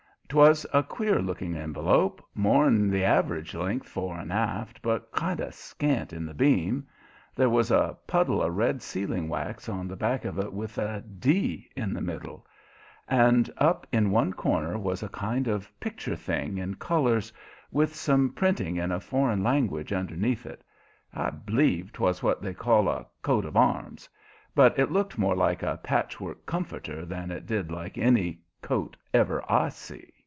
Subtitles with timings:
[0.33, 5.53] 'Twas a queer looking envelope, more'n the average length fore and aft, but kind of
[5.53, 6.87] scant in the beam.
[7.35, 11.01] There was a puddle of red sealing wax on the back of it with a
[11.01, 12.47] "D" in the middle,
[13.09, 17.33] and up in one corner was a kind of picture thing in colors,
[17.69, 20.63] with some printing in a foreign language underneath it.
[21.13, 24.07] I b'lieve 'twas what they call a "coat of arms,"
[24.55, 29.43] but it looked more like a patchwork comforter than it did like any coat ever
[29.51, 30.09] I see.